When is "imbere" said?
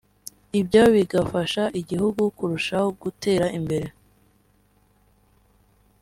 3.57-3.87